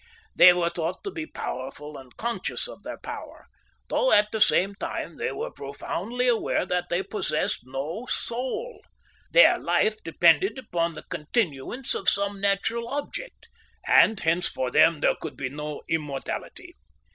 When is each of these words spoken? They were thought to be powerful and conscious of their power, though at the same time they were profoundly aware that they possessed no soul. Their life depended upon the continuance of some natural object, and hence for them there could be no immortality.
They 0.35 0.51
were 0.51 0.71
thought 0.71 1.03
to 1.03 1.11
be 1.11 1.27
powerful 1.27 1.95
and 1.95 2.17
conscious 2.17 2.67
of 2.67 2.81
their 2.81 2.97
power, 2.97 3.45
though 3.87 4.11
at 4.11 4.31
the 4.31 4.41
same 4.41 4.73
time 4.73 5.17
they 5.17 5.31
were 5.31 5.51
profoundly 5.51 6.27
aware 6.27 6.65
that 6.65 6.89
they 6.89 7.03
possessed 7.03 7.67
no 7.67 8.07
soul. 8.07 8.83
Their 9.29 9.59
life 9.59 9.97
depended 10.03 10.57
upon 10.57 10.95
the 10.95 11.03
continuance 11.03 11.93
of 11.93 12.09
some 12.09 12.41
natural 12.41 12.87
object, 12.87 13.47
and 13.85 14.19
hence 14.19 14.49
for 14.49 14.71
them 14.71 15.01
there 15.01 15.15
could 15.17 15.37
be 15.37 15.49
no 15.49 15.83
immortality. 15.87 16.73